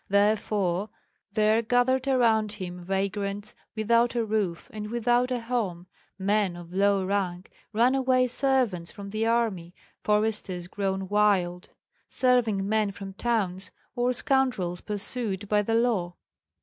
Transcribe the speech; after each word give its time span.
Therefore 0.09 0.89
there 1.31 1.61
gathered 1.61 2.07
around 2.07 2.53
him 2.53 2.83
vagrants 2.83 3.53
without 3.75 4.15
a 4.15 4.25
roof 4.25 4.67
and 4.73 4.89
without 4.89 5.29
a 5.29 5.39
home, 5.39 5.85
men 6.17 6.55
of 6.55 6.73
low 6.73 7.05
rank, 7.05 7.51
runaway 7.71 8.25
servants 8.25 8.91
from 8.91 9.11
the 9.11 9.27
army, 9.27 9.75
foresters 10.03 10.67
grown 10.67 11.07
wild, 11.07 11.69
serving 12.09 12.67
men 12.67 12.89
from 12.91 13.13
towns, 13.13 13.69
or 13.95 14.11
scoundrels 14.11 14.81
pursued 14.81 15.47
by 15.47 15.61
the 15.61 15.75
law. 15.75 16.15